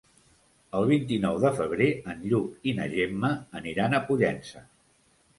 [0.77, 3.29] El vint-i-nou de febrer en Lluc i na Gemma
[3.61, 4.63] aniran a Pollença.